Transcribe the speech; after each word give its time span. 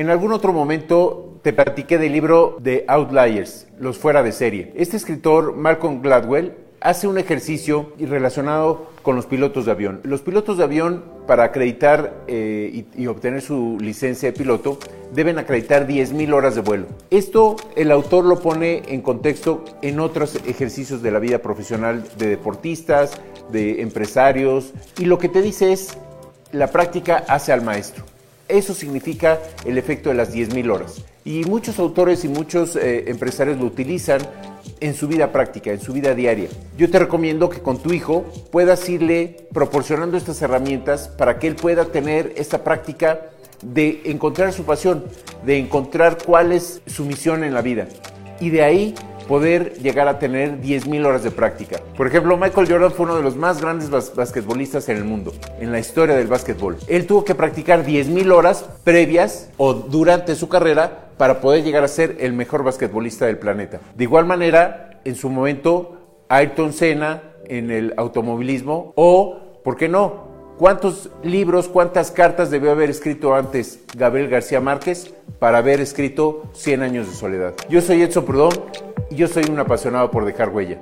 En 0.00 0.08
algún 0.08 0.32
otro 0.32 0.54
momento 0.54 1.38
te 1.42 1.52
platiqué 1.52 1.98
del 1.98 2.12
libro 2.12 2.56
de 2.58 2.86
Outliers, 2.88 3.66
Los 3.78 3.98
Fuera 3.98 4.22
de 4.22 4.32
Serie. 4.32 4.72
Este 4.74 4.96
escritor, 4.96 5.54
Malcolm 5.54 6.00
Gladwell, 6.00 6.54
hace 6.80 7.06
un 7.06 7.18
ejercicio 7.18 7.92
relacionado 7.98 8.86
con 9.02 9.14
los 9.14 9.26
pilotos 9.26 9.66
de 9.66 9.72
avión. 9.72 10.00
Los 10.04 10.22
pilotos 10.22 10.56
de 10.56 10.64
avión, 10.64 11.04
para 11.26 11.44
acreditar 11.44 12.14
eh, 12.28 12.70
y, 12.72 13.02
y, 13.02 13.08
obtener 13.08 13.42
su 13.42 13.76
licencia 13.78 14.32
de 14.32 14.38
piloto, 14.38 14.78
deben 15.12 15.38
acreditar 15.38 15.86
10.000 15.86 16.32
horas 16.32 16.54
de 16.54 16.62
vuelo. 16.62 16.86
Esto 17.10 17.56
el 17.76 17.90
autor 17.90 18.24
lo 18.24 18.40
pone 18.40 18.80
en 18.88 19.02
contexto 19.02 19.66
en 19.82 20.00
otros 20.00 20.36
ejercicios 20.46 21.02
de 21.02 21.10
la 21.10 21.18
vida 21.18 21.40
profesional 21.40 22.04
de 22.16 22.26
deportistas, 22.26 23.20
de 23.52 23.82
empresarios, 23.82 24.72
y 24.98 25.04
lo 25.04 25.18
que 25.18 25.28
te 25.28 25.42
dice 25.42 25.74
es, 25.74 25.98
la 26.52 26.68
práctica 26.68 27.22
hace 27.28 27.52
al 27.52 27.60
maestro. 27.60 28.02
Eso 28.50 28.74
significa 28.74 29.38
el 29.64 29.78
efecto 29.78 30.10
de 30.10 30.16
las 30.16 30.34
10.000 30.34 30.70
horas. 30.70 31.04
Y 31.24 31.44
muchos 31.44 31.78
autores 31.78 32.24
y 32.24 32.28
muchos 32.28 32.76
eh, 32.76 33.04
empresarios 33.08 33.58
lo 33.58 33.66
utilizan 33.66 34.20
en 34.80 34.94
su 34.94 35.08
vida 35.08 35.32
práctica, 35.32 35.70
en 35.70 35.80
su 35.80 35.92
vida 35.92 36.14
diaria. 36.14 36.48
Yo 36.76 36.90
te 36.90 36.98
recomiendo 36.98 37.50
que 37.50 37.60
con 37.60 37.78
tu 37.78 37.92
hijo 37.92 38.24
puedas 38.50 38.88
irle 38.88 39.46
proporcionando 39.52 40.16
estas 40.16 40.40
herramientas 40.42 41.08
para 41.08 41.38
que 41.38 41.46
él 41.46 41.56
pueda 41.56 41.86
tener 41.86 42.32
esta 42.36 42.64
práctica 42.64 43.20
de 43.62 44.00
encontrar 44.06 44.52
su 44.52 44.64
pasión, 44.64 45.04
de 45.44 45.58
encontrar 45.58 46.18
cuál 46.24 46.52
es 46.52 46.80
su 46.86 47.04
misión 47.04 47.44
en 47.44 47.54
la 47.54 47.62
vida. 47.62 47.88
Y 48.40 48.50
de 48.50 48.62
ahí 48.62 48.94
poder 49.30 49.74
llegar 49.74 50.08
a 50.08 50.18
tener 50.18 50.60
10.000 50.60 51.06
horas 51.06 51.22
de 51.22 51.30
práctica. 51.30 51.78
Por 51.96 52.08
ejemplo, 52.08 52.36
Michael 52.36 52.66
Jordan 52.68 52.90
fue 52.90 53.06
uno 53.06 53.14
de 53.14 53.22
los 53.22 53.36
más 53.36 53.60
grandes 53.60 53.88
bas 53.88 54.12
basquetbolistas 54.12 54.88
en 54.88 54.96
el 54.96 55.04
mundo, 55.04 55.32
en 55.60 55.70
la 55.70 55.78
historia 55.78 56.16
del 56.16 56.26
básquetbol. 56.26 56.78
Él 56.88 57.06
tuvo 57.06 57.24
que 57.24 57.36
practicar 57.36 57.86
10.000 57.86 58.32
horas 58.32 58.68
previas 58.82 59.48
o 59.56 59.72
durante 59.72 60.34
su 60.34 60.48
carrera 60.48 61.10
para 61.16 61.40
poder 61.40 61.62
llegar 61.62 61.84
a 61.84 61.88
ser 61.88 62.16
el 62.18 62.32
mejor 62.32 62.64
basquetbolista 62.64 63.26
del 63.26 63.38
planeta. 63.38 63.78
De 63.94 64.02
igual 64.02 64.26
manera, 64.26 65.00
en 65.04 65.14
su 65.14 65.30
momento, 65.30 66.24
Ayrton 66.28 66.72
Senna 66.72 67.22
en 67.46 67.70
el 67.70 67.94
automovilismo 67.98 68.92
o, 68.96 69.60
¿por 69.62 69.76
qué 69.76 69.88
no? 69.88 70.28
¿Cuántos 70.58 71.08
libros, 71.22 71.68
cuántas 71.68 72.10
cartas 72.10 72.50
debió 72.50 72.72
haber 72.72 72.90
escrito 72.90 73.34
antes 73.34 73.78
Gabriel 73.96 74.28
García 74.28 74.60
Márquez 74.60 75.14
para 75.38 75.58
haber 75.58 75.80
escrito 75.80 76.50
100 76.52 76.82
años 76.82 77.08
de 77.08 77.14
soledad? 77.14 77.54
Yo 77.70 77.80
soy 77.80 78.02
Edson 78.02 78.26
Prudón 78.26 78.50
yo 79.10 79.26
soy 79.26 79.44
un 79.50 79.58
apasionado 79.58 80.10
por 80.10 80.24
dejar 80.24 80.50
huella. 80.50 80.78